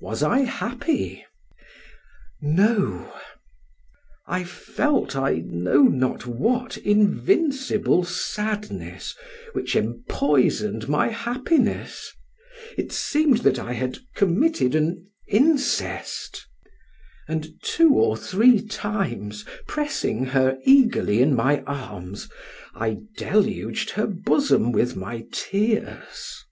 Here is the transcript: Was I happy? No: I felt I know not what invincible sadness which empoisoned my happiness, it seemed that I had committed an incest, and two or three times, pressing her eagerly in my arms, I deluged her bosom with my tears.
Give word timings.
Was 0.00 0.20
I 0.24 0.40
happy? 0.40 1.24
No: 2.40 3.12
I 4.26 4.42
felt 4.42 5.14
I 5.14 5.34
know 5.44 5.82
not 5.82 6.26
what 6.26 6.76
invincible 6.76 8.02
sadness 8.02 9.14
which 9.52 9.76
empoisoned 9.76 10.88
my 10.88 11.06
happiness, 11.10 12.10
it 12.76 12.90
seemed 12.90 13.38
that 13.44 13.60
I 13.60 13.74
had 13.74 13.98
committed 14.16 14.74
an 14.74 15.06
incest, 15.28 16.48
and 17.28 17.52
two 17.62 17.90
or 17.92 18.16
three 18.16 18.66
times, 18.66 19.44
pressing 19.68 20.24
her 20.24 20.58
eagerly 20.64 21.22
in 21.22 21.32
my 21.32 21.60
arms, 21.60 22.28
I 22.74 23.02
deluged 23.16 23.90
her 23.90 24.08
bosom 24.08 24.72
with 24.72 24.96
my 24.96 25.26
tears. 25.30 26.44